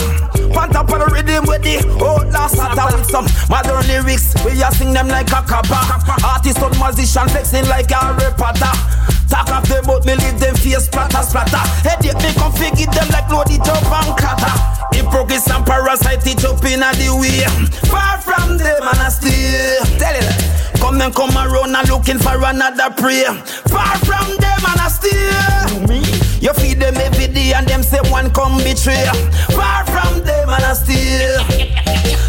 Pant 0.52 0.76
up 0.76 0.92
on 0.92 1.00
the 1.00 1.09
rhythm 1.09 1.49
with 1.49 1.64
the 1.64 1.80
old 1.97 2.28
last 2.28 2.61
matter 2.61 2.92
with 2.92 3.09
some 3.09 3.25
modern 3.49 3.80
lyrics. 3.88 4.37
We 4.45 4.61
a 4.61 4.68
sing 4.68 4.92
them 4.92 5.09
like 5.09 5.33
a 5.33 5.40
kappa. 5.40 5.80
Artist 6.28 6.61
and 6.61 6.76
musician 6.76 7.25
flexing 7.33 7.64
like 7.73 7.88
a 7.88 8.12
Potter. 8.37 9.17
Talk 9.28 9.50
of 9.52 9.68
them 9.68 9.85
but 9.87 10.04
me 10.04 10.14
leave 10.16 10.40
them 10.40 10.54
face 10.56 10.87
splatter 10.87 11.23
splatter. 11.23 11.62
Headache 11.85 12.16
me 12.23 12.32
come 12.35 12.52
figure 12.52 12.90
them 12.90 13.08
like 13.12 13.28
bloody 13.28 13.58
top 13.58 13.85
and 13.85 14.16
clatter. 14.16 14.54
Hypocrites 14.92 15.50
and 15.50 15.64
parasite 15.64 16.26
it 16.26 16.44
up 16.44 16.64
in 16.64 16.80
the 16.80 17.08
way. 17.12 17.44
Far 17.88 18.18
from 18.20 18.56
them 18.58 18.82
and 18.82 18.99
I 18.99 19.08
still 19.08 19.85
tell 19.99 20.16
it. 20.16 20.80
Come 20.80 21.00
and 21.00 21.14
come 21.14 21.37
around 21.37 21.76
and 21.76 21.88
looking 21.88 22.18
for 22.18 22.37
another 22.42 22.90
prey. 22.97 23.25
Far 23.68 23.99
from 24.08 24.28
them 24.40 24.61
and 24.64 24.80
I 24.80 24.88
still 24.88 25.87
me. 25.88 26.00
You 26.40 26.52
feed 26.54 26.78
them 26.80 26.97
every 26.97 27.26
day 27.26 27.52
and 27.52 27.66
them 27.66 27.82
say 27.82 28.00
one 28.11 28.30
come 28.30 28.58
betray. 28.58 29.04
Far 29.52 29.85
from 29.87 30.25
them 30.25 30.49
and 30.49 30.64
I 30.64 30.73
still. 30.73 31.44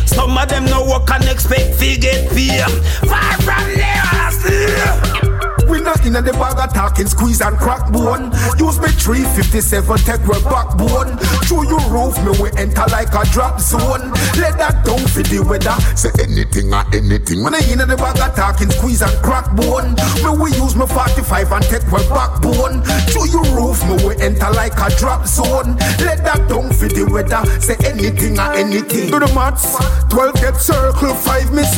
Some 0.05 0.37
of 0.37 0.49
them 0.49 0.65
no 0.65 0.83
work 0.85 1.09
and 1.11 1.23
expect 1.25 1.79
to 1.79 1.97
get 1.97 2.29
pay. 2.31 2.59
Far 3.07 3.33
from 3.39 3.63
them 3.71 4.03
and 4.11 4.19
I 4.19 4.29
still. 4.31 5.38
We 5.69 5.81
not 5.81 6.03
in 6.05 6.13
the 6.13 6.33
bag 6.33 6.57
of 6.57 6.73
talking, 6.73 7.05
squeeze 7.05 7.41
and 7.41 7.57
crack 7.57 7.91
bone. 7.91 8.33
Use 8.57 8.81
me 8.81 8.89
357, 8.89 9.85
take 10.01 10.25
my 10.25 10.39
backbone. 10.49 11.17
Through 11.45 11.69
your 11.69 11.83
roof, 11.93 12.17
me 12.25 12.33
we 12.41 12.49
enter 12.57 12.85
like 12.89 13.13
a 13.13 13.23
drop 13.29 13.59
zone. 13.61 14.09
Let 14.41 14.57
that 14.57 14.81
down 14.81 15.05
for 15.05 15.21
the 15.21 15.45
weather. 15.45 15.77
Say 15.93 16.09
anything 16.25 16.73
or 16.73 16.81
anything. 16.89 17.43
When 17.43 17.53
I 17.53 17.61
in 17.69 17.77
the 17.77 17.97
bag 17.97 18.17
of 18.17 18.33
talking, 18.35 18.71
squeeze 18.71 19.01
and 19.01 19.13
crack 19.21 19.45
bone. 19.53 19.93
Me 20.25 20.29
we 20.41 20.49
use 20.57 20.75
me 20.75 20.89
45 20.89 21.51
and 21.53 21.65
take 21.69 21.85
my 21.93 22.01
backbone. 22.09 22.81
Through 23.13 23.29
your 23.29 23.45
roof, 23.53 23.77
me 23.85 23.95
we 24.01 24.17
enter 24.17 24.49
like 24.57 24.73
a 24.81 24.89
drop 24.97 25.29
zone. 25.29 25.77
Let 26.01 26.25
that 26.25 26.49
down 26.49 26.73
for 26.73 26.89
the 26.89 27.05
weather. 27.05 27.45
Say 27.61 27.77
anything 27.85 28.41
or 28.41 28.51
anything. 28.57 29.13
Do 29.13 29.21
the 29.21 29.29
maths. 29.37 29.77
12 30.09 30.33
get 30.41 30.57
circle, 30.57 31.13
5 31.13 31.53
miss. 31.53 31.77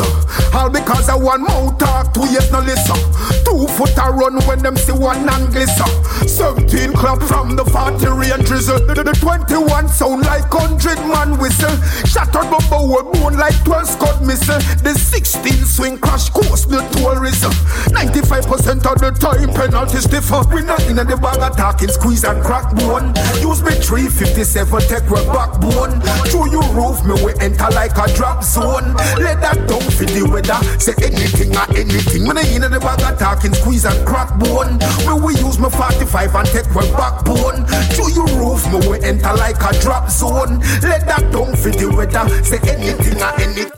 All 0.55 0.69
because 0.69 1.09
I 1.09 1.15
want 1.15 1.43
more 1.43 1.73
talk, 1.75 2.13
two 2.13 2.25
years 2.31 2.51
no 2.51 2.59
listen. 2.59 2.95
Two 3.43 3.67
foot 3.81 3.97
a 3.97 4.11
run 4.11 4.37
when 4.45 4.59
them 4.61 4.75
see 4.75 4.91
one 4.91 5.27
and 5.27 5.51
glisten. 5.51 5.89
17 6.27 6.93
club 6.93 7.21
from 7.23 7.55
the 7.55 7.65
40 7.65 8.05
rain 8.13 8.45
drizzle. 8.45 8.79
The, 8.85 8.93
the, 8.93 9.03
the 9.03 9.13
21 9.13 9.87
sound 9.89 10.21
like 10.21 10.53
100 10.53 10.97
man 11.09 11.39
whistle. 11.39 11.73
Shattered 12.05 12.49
bubble 12.51 12.93
with 12.93 13.09
bone 13.17 13.37
like 13.37 13.57
12 13.63 13.87
scud 13.87 14.21
missile. 14.21 14.61
The 14.85 14.93
16 14.93 15.65
swing 15.65 15.97
crash 15.97 16.29
course 16.29 16.65
the 16.65 16.81
tourism. 16.93 17.51
95% 17.89 18.85
of 18.85 19.01
the 19.01 19.11
time 19.17 19.49
penalty 19.53 19.97
stiffer. 19.97 20.45
We 20.53 20.61
not 20.61 20.85
in 20.85 20.97
the 20.97 21.17
bag 21.17 21.41
of 21.41 21.57
talking, 21.57 21.89
squeeze 21.89 22.23
and 22.23 22.43
crack 22.43 22.75
bone. 22.75 23.13
Use 23.41 23.63
me 23.63 23.73
357, 23.73 24.81
take 24.85 25.09
my 25.09 25.25
backbone. 25.33 26.01
Through 26.29 26.53
your 26.53 26.67
roof, 26.77 27.01
me 27.01 27.17
we 27.25 27.33
enter 27.41 27.69
like 27.73 27.97
a 27.97 28.05
drop 28.13 28.43
zone. 28.43 28.93
Let 29.17 29.41
that 29.41 29.57
down 29.65 29.81
for 29.89 30.05
the 30.05 30.21
weather. 30.29 30.59
Say 30.77 30.93
anything 31.01 31.57
or 31.57 31.65
anything. 31.73 32.27
When 32.27 32.37
I 32.37 32.45
in 32.45 32.61
the 32.61 32.79
bag 32.79 33.01
of 33.01 33.17
talking, 33.17 33.53
squeeze 33.71 33.85
and 33.85 34.05
crack 34.05 34.37
bone. 34.39 34.77
Me 35.07 35.25
we 35.25 35.35
use 35.35 35.59
me 35.59 35.69
45 35.69 36.35
and 36.35 36.47
take 36.47 36.69
my 36.75 36.85
backbone. 36.91 37.65
Through 37.95 38.11
your 38.11 38.27
roof, 38.37 38.65
me 38.71 38.87
we 38.87 38.99
enter 39.01 39.33
like 39.35 39.61
a 39.63 39.79
drop 39.79 40.09
zone. 40.09 40.59
Let 40.81 41.07
that 41.07 41.31
down 41.31 41.55
for 41.55 41.69
the 41.69 41.89
weather. 41.95 42.27
Say 42.43 42.59
anything 42.67 43.21
or 43.21 43.33
anything. 43.39 43.71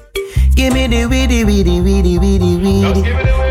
Give 0.55 0.71
me 0.71 0.85
the 0.85 1.07
weedy, 1.07 1.43
weedy, 1.43 1.81
weedy, 1.81 2.19
weedy, 2.19 2.57
weedy. 2.57 3.01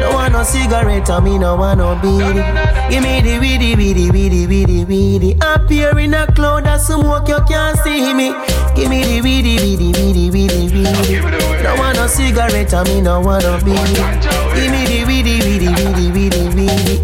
No 0.00 0.12
want 0.14 0.32
no 0.32 0.44
cigarette, 0.44 1.10
I 1.10 1.18
me 1.18 1.36
no 1.36 1.56
want 1.56 1.78
no 1.78 1.96
beady. 1.96 2.42
Give 2.90 3.02
me 3.02 3.20
the 3.20 3.38
weedy, 3.40 3.74
weedy, 3.74 4.10
weedy, 4.10 4.46
weedy, 4.46 4.84
weedy. 4.84 5.36
Up 5.42 5.68
here 5.68 5.98
in 5.98 6.14
a 6.14 6.26
cloud 6.32 6.66
of 6.66 6.80
smoke, 6.80 7.28
you 7.28 7.40
can't 7.48 7.76
see 7.80 8.14
me. 8.14 8.32
Give 8.76 8.88
me 8.88 9.02
the 9.02 9.20
weedy, 9.20 9.56
weedy, 9.58 9.92
weedy, 9.92 10.30
weedy, 10.30 10.70
weedy. 10.72 11.62
No 11.62 11.74
want 11.76 11.96
no 11.96 12.06
cigarette, 12.06 12.72
I 12.72 12.84
me 12.84 13.00
no 13.00 13.20
want 13.20 13.42
no 13.44 13.58
beady. 13.58 13.94
Give 14.54 14.70
me 14.70 14.86
the 14.86 15.04
weedy, 15.04 15.40
weedy, 15.40 15.68
weedy, 15.68 15.91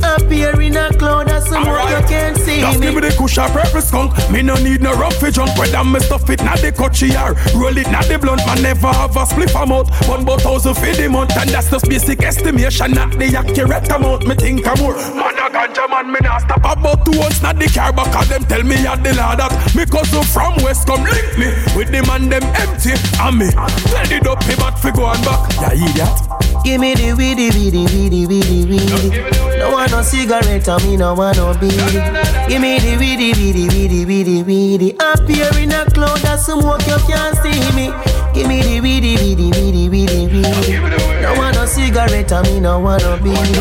Up 0.05 0.31
here 0.31 0.61
in 0.61 0.77
a 0.77 0.91
cloud 0.95 1.31
of 1.31 1.43
smoke, 1.43 1.67
you 1.67 2.07
can't 2.09 2.37
see 2.39 2.61
Just 2.61 2.79
me. 2.79 2.87
give 2.87 2.95
me 2.95 3.01
the 3.01 3.15
kush 3.17 3.39
or 3.39 3.49
purple 3.49 3.81
skunk. 3.81 4.13
Me 4.31 4.43
no 4.43 4.55
need 4.55 4.81
no 4.81 4.93
rough 4.95 5.15
fi 5.17 5.31
junk. 5.31 5.57
Whether 5.59 5.83
me 5.85 6.01
stuff 6.01 6.29
it 6.31 6.43
not 6.45 6.59
the 6.59 6.71
coachy 6.73 7.17
or 7.17 7.35
roll 7.59 7.77
it 7.77 7.91
not 7.91 8.05
the 8.07 8.19
blunt. 8.19 8.45
Man 8.47 8.63
never 8.63 8.89
have 8.89 9.17
a 9.17 9.25
spliff 9.25 9.55
amount. 9.61 9.91
One 10.09 10.25
but 10.25 10.43
thousand 10.43 10.75
for 10.75 10.93
the 10.95 11.09
month 11.09 11.37
and 11.37 11.51
that's 11.51 11.71
just 11.71 11.89
basic 11.89 12.23
estimation, 12.23 12.93
not 12.93 13.13
the 13.13 13.35
accurate 13.37 13.91
amount. 13.91 14.27
Me 14.27 14.35
think 14.35 14.67
I'm 14.67 14.79
more. 14.79 14.95
Man 14.95 15.35
a 15.39 15.51
ganja 15.51 15.89
man, 15.91 16.13
me 16.13 16.19
not 16.23 16.43
stop 16.43 16.59
about 16.59 17.05
two 17.05 17.21
ounce 17.21 17.43
not 17.43 17.57
the 17.59 17.67
car 17.69 17.93
back. 17.93 18.13
Cause 18.13 18.29
them 18.29 18.45
tell 18.45 18.63
me 18.63 18.77
at 18.87 19.03
the 19.03 19.15
lad 19.15 19.39
that 19.41 19.75
me 19.75 19.85
cousin 19.87 20.23
from 20.23 20.55
west 20.63 20.87
come 20.87 21.03
link 21.05 21.39
me 21.39 21.49
with 21.77 21.91
the 21.91 22.05
man 22.07 22.29
them 22.29 22.45
empty 22.63 22.95
and 22.95 23.39
me. 23.39 23.49
Let 23.93 24.13
it 24.13 24.27
up, 24.27 24.47
me 24.47 24.55
back 24.57 24.79
fi 24.79 24.91
go 24.91 25.11
and 25.11 25.25
back. 25.25 25.51
Yeah, 25.61 25.73
idiot. 25.75 26.48
Give 26.69 26.83
me 26.83 26.93
the 26.93 27.15
weedy, 27.15 27.49
weedy, 27.49 27.87
weedy, 27.87 28.27
weedy, 28.27 28.67
weedy. 28.69 29.59
No 29.59 29.71
want 29.73 29.91
no 29.91 30.03
cigarette, 30.03 30.69
I 30.69 30.77
me 30.85 30.99
no 30.99 31.15
want 31.15 31.39
no 31.39 31.55
beady. 31.55 31.75
Give 32.47 32.61
me 32.61 32.79
the 32.79 32.99
weedy, 33.01 33.33
weedy, 33.33 33.69
weedy, 33.69 34.05
weedy, 34.05 34.43
weedy. 34.43 34.95
Here 35.27 35.63
in 35.63 35.73
a 35.73 35.87
cloud 35.87 36.23
of 36.27 36.39
smoke, 36.39 36.87
you 36.87 36.99
can't 37.09 37.35
see 37.41 37.57
me. 37.73 37.89
Give 38.35 38.47
me 38.47 38.61
the 38.61 38.83
weedy, 38.83 39.17
weedy, 39.17 39.51
weedy, 39.51 39.89
weedy, 39.89 40.27
weedy. 40.29 41.23
No 41.23 41.33
want 41.39 41.57
no 41.57 41.65
cigarette, 41.65 42.33
I 42.33 42.43
me 42.43 42.61
no 42.61 42.79
want 42.81 43.03
no 43.03 43.17
beady. 43.17 43.55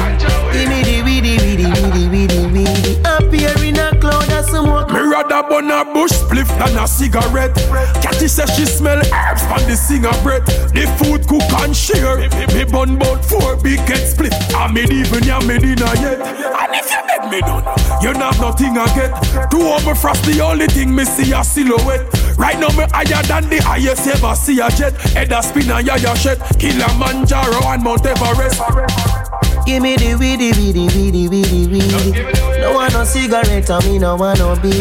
Give 0.52 0.68
me 0.68 0.84
the 0.84 1.02
weedy, 1.06 1.38
weedy, 1.40 1.64
weedy, 1.64 2.10
weedy, 2.12 2.46
weedy. 2.52 2.98
Here 3.32 3.64
in 3.64 3.80
a 3.80 3.98
cloud 4.02 4.30
of 4.34 4.46
smoke. 4.50 4.92
Rather 5.38 5.50
burn 5.50 5.72
a 5.72 5.86
bush 5.94 6.12
spliff 6.12 6.48
than 6.60 6.78
a 6.78 6.88
cigarette. 6.88 7.56
Catty 8.02 8.28
says 8.28 8.50
she 8.56 8.66
smell 8.66 8.98
herbs 8.98 9.44
from 9.46 9.62
the 9.68 10.20
breath. 10.24 10.46
The 10.74 10.86
food 10.98 11.28
cook 11.28 11.44
and 11.62 11.76
share. 11.76 12.18
Me 12.56 12.64
bun 12.64 12.98
bout 12.98 13.24
four 13.24 13.56
big 13.58 13.86
get 13.88 14.08
split. 14.08 14.34
I 14.56 14.72
made 14.72 14.92
even 14.92 15.24
ya 15.24 15.40
me 15.42 15.60
dinner 15.60 15.94
yet. 16.02 16.20
And 16.22 16.76
if 16.76 16.90
you 16.92 17.02
make 17.08 17.32
me 17.32 17.40
done, 17.42 17.64
you 18.02 18.14
not 18.14 18.40
nothing 18.40 18.78
I 18.78 18.86
get. 18.96 19.52
Two 19.52 19.60
me 19.60 19.94
frost 19.96 20.24
the 20.26 20.42
only 20.42 20.68
thing 20.68 20.94
me 20.94 21.06
see 21.06 21.32
a 21.34 21.44
silhouette. 21.44 22.08
Right 22.38 22.60
now 22.60 22.70
me 22.70 22.86
higher 22.92 23.24
than 23.24 23.50
the 23.50 23.62
highest 23.62 24.08
ever 24.08 24.36
see 24.36 24.60
a 24.60 24.70
jet. 24.70 24.94
Head 25.14 25.32
a 25.32 25.42
spin 25.44 25.70
and 25.70 25.86
ya 25.86 25.96
ya 25.96 26.14
shed. 26.16 26.40
Kilimanjaro 26.60 27.66
and 27.68 27.84
Mount 27.84 28.06
Everest. 28.06 29.27
Give 29.68 29.84
me 29.84 29.98
the 29.98 30.16
weedy, 30.16 30.54
weedy, 30.54 30.88
weedy, 30.96 31.28
weedy, 31.28 31.68
weedy. 31.68 32.62
No 32.62 32.72
want 32.74 32.94
no 32.94 33.04
cigarette, 33.04 33.70
I 33.70 33.84
me 33.84 34.00
no 34.00 34.16
want 34.16 34.40
no 34.40 34.56
beady. 34.56 34.80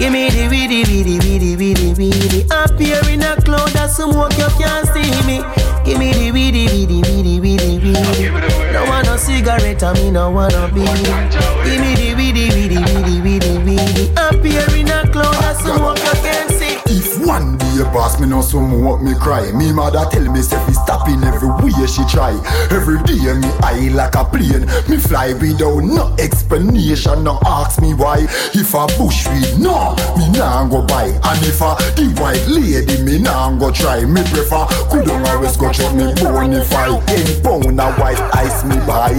Give 0.00 0.10
me 0.10 0.30
the 0.30 0.48
weedy, 0.48 0.84
weedy, 0.88 1.18
weedy, 1.20 1.54
weedy, 1.54 1.92
weedy. 1.92 2.46
Up 2.50 2.72
here 2.80 2.98
in 3.12 3.22
a 3.22 3.36
cloud 3.36 3.76
of 3.76 3.90
smoke, 3.90 4.32
you 4.38 4.48
can't 4.56 4.88
see 4.88 5.12
me. 5.28 5.44
Give 5.84 5.98
me 5.98 6.14
the 6.14 6.32
weedy, 6.32 6.64
weedy, 6.66 7.02
weedy, 7.02 7.40
weedy, 7.40 7.78
weedy. 7.78 8.72
No 8.72 8.86
want 8.88 9.04
no 9.04 9.18
cigarette, 9.18 9.82
I 9.82 9.92
me 9.92 10.10
no 10.10 10.30
want 10.30 10.54
no 10.54 10.66
beady. 10.68 11.04
Give 11.68 11.80
me 11.84 11.94
the 11.94 12.14
weedy, 12.16 12.48
weedy, 12.56 12.80
weedy, 12.80 13.20
weedy, 13.20 13.58
weedy. 13.68 14.16
Up 14.16 14.42
here 14.42 14.80
in 14.80 14.88
a 14.88 15.06
cloud 15.12 15.44
of 15.44 15.60
smoke, 15.60 15.98
you 15.98 16.16
can't 16.24 16.50
see. 16.52 16.80
If 16.88 17.20
one 17.20 17.58
day 17.76 17.84
boss 17.92 18.18
me 18.20 18.26
no 18.26 18.40
some 18.40 18.82
what 18.84 19.02
me 19.02 19.14
cry. 19.14 19.50
Me 19.52 19.72
mother 19.72 20.06
tell 20.10 20.30
me 20.30 20.40
say 20.42 20.58
fi 20.66 20.72
stop 20.72 21.08
in 21.08 21.22
every 21.24 21.48
way 21.48 21.86
she 21.86 22.04
try. 22.06 22.32
Every 22.70 23.02
day 23.04 23.32
me 23.34 23.48
eye 23.62 23.90
like 23.92 24.14
a 24.14 24.24
plane. 24.24 24.66
Me 24.88 24.96
fly 24.96 25.32
without 25.34 25.80
no 25.82 26.14
explanation. 26.18 27.24
No 27.24 27.38
ask 27.44 27.80
me 27.80 27.94
why. 27.94 28.26
If 28.54 28.74
a 28.74 28.86
bush 28.98 29.26
weed 29.28 29.58
no 29.58 29.94
me 30.16 30.30
nah 30.32 30.66
go 30.68 30.84
buy. 30.86 31.08
And 31.08 31.42
if 31.44 31.60
a 31.60 31.76
the 31.96 32.14
white 32.20 32.46
lady 32.48 33.02
me 33.02 33.18
nah 33.18 33.56
go 33.58 33.70
try. 33.70 34.04
Me 34.04 34.22
prefer 34.30 34.66
could 34.90 35.08
always 35.10 35.56
go 35.56 35.70
check 35.72 35.92
me 35.94 36.12
bonify 36.14 37.04
Ten 37.06 37.42
pound 37.42 37.80
a 37.80 37.92
white 37.94 38.20
ice 38.34 38.64
me 38.64 38.76
buy. 38.86 39.12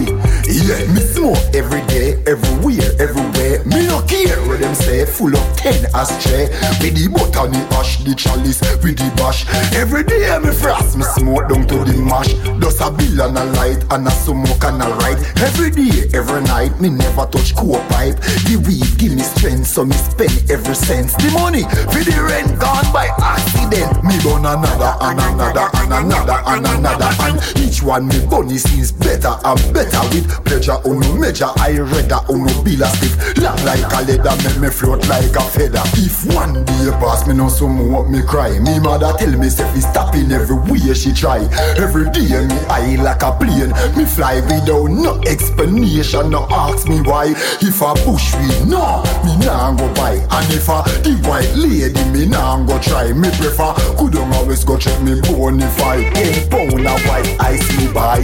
Yeah 0.47 0.81
me 0.93 1.01
smoke 1.01 1.37
every 1.53 1.81
day 1.87 2.21
everywhere 2.25 2.89
everywhere. 2.99 3.63
Me 3.65 3.85
no 3.87 4.01
care 4.07 4.37
what 4.47 4.59
them 4.59 4.73
say 4.75 5.05
full 5.05 5.35
of 5.35 5.57
ten 5.57 5.85
ashtray 5.93 6.47
With 6.81 6.95
the 6.95 7.09
me 7.47 7.59
ash 7.77 8.03
the 8.03 8.15
chalice 8.15 8.46
with 8.47 8.97
the 8.97 9.11
bash. 9.17 9.43
Every 9.75 10.03
day 10.03 10.31
me 10.39 10.51
frost 10.51 10.95
me 10.95 11.03
smoke 11.03 11.49
down 11.49 11.67
to 11.67 11.83
the 11.83 11.99
mash. 11.99 12.31
Dust 12.59 12.79
a 12.79 12.91
bill 12.91 13.21
and 13.27 13.37
a 13.37 13.43
light 13.59 13.83
and 13.91 14.07
a 14.07 14.11
smoke 14.11 14.63
and 14.63 14.81
a 14.81 14.87
ride. 15.03 15.19
Every 15.43 15.71
day, 15.71 16.07
every 16.15 16.41
night 16.47 16.79
me 16.79 16.89
never 16.89 17.27
touch 17.27 17.55
cool 17.55 17.79
pipe. 17.91 18.15
The 18.47 18.55
weed 18.63 18.87
give 18.97 19.15
me 19.15 19.23
strength 19.23 19.67
so 19.67 19.83
me 19.83 19.95
spend 19.95 20.31
every 20.49 20.75
cent. 20.75 21.11
The 21.19 21.31
money 21.35 21.63
for 21.91 22.03
the 22.03 22.15
rent 22.23 22.55
gone 22.59 22.87
by 22.95 23.11
accident. 23.19 24.03
Me 24.03 24.15
burn 24.23 24.47
another 24.47 24.95
and 25.03 25.19
another 25.19 25.67
and 25.83 25.91
another 25.91 26.39
and 26.47 26.65
another 26.65 27.11
And 27.27 27.35
each 27.59 27.83
one 27.83 28.07
me 28.07 28.23
bunny 28.25 28.57
seems 28.57 28.91
better 28.91 29.35
and 29.43 29.59
better. 29.75 29.99
With 30.15 30.27
pleasure 30.47 30.79
on 30.87 31.03
no 31.03 31.09
measure 31.19 31.51
I 31.59 31.79
rather 31.79 32.23
on 32.31 32.47
oh 32.47 32.47
no 32.47 32.63
bill 32.63 32.83
a 32.83 32.87
stiff 32.95 33.15
Long 33.43 33.59
like 33.67 33.83
a 33.91 33.99
leather 34.07 34.35
make 34.43 34.59
me 34.63 34.69
float 34.69 35.03
like 35.11 35.35
a 35.35 35.43
feather. 35.43 35.83
If 35.99 36.23
one 36.33 36.63
day 36.63 36.91
pass 37.03 37.27
me 37.27 37.33
no 37.35 37.51
what 37.57 38.09
me 38.09 38.21
cry 38.21 38.36
Me 38.37 38.79
mother 38.79 39.13
tell 39.17 39.35
me 39.35 39.49
say 39.49 39.65
fi 39.73 39.79
stopping 39.79 40.25
in 40.25 40.31
every 40.31 40.55
way 40.69 40.93
she 40.93 41.11
try. 41.11 41.39
Every 41.75 42.09
day 42.11 42.29
me 42.45 42.55
eye 42.69 42.95
like 43.01 43.23
a 43.23 43.31
plane. 43.31 43.73
Me 43.97 44.05
fly 44.05 44.41
without 44.41 44.89
no 44.89 45.19
explanation. 45.25 46.29
No 46.29 46.45
ask 46.51 46.87
me 46.87 47.01
why. 47.01 47.33
If 47.61 47.81
I 47.81 47.93
bush 48.05 48.35
weed 48.35 48.69
no 48.69 49.01
me 49.25 49.37
nah 49.43 49.73
go 49.73 49.91
buy. 49.95 50.21
And 50.29 50.53
if 50.53 50.69
a 50.69 50.83
the 51.01 51.17
white 51.27 51.51
lady 51.55 52.03
me 52.11 52.27
nah 52.27 52.63
go 52.63 52.77
try. 52.79 53.11
Me 53.11 53.29
prefer 53.31 53.73
could 53.97 54.15
always 54.15 54.63
go 54.63 54.77
check 54.77 55.01
me 55.01 55.19
bonify 55.21 55.97
Ten 56.13 56.49
pound 56.49 56.85
a 56.85 57.51
me 57.77 57.91
by. 57.91 58.19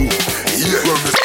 Yeah 0.56 1.23